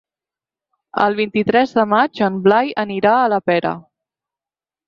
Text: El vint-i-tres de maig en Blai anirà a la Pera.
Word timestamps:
El 1.07 1.17
vint-i-tres 1.19 1.75
de 1.79 1.85
maig 1.93 2.23
en 2.31 2.41
Blai 2.49 2.75
anirà 2.87 3.15
a 3.19 3.31
la 3.35 3.41
Pera. 3.51 3.75